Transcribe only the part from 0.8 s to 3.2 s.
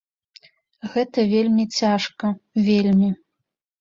Гэта вельмі цяжка, вельмі.